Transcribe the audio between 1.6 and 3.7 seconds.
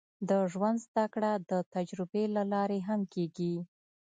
تجربې له لارې هم کېږي.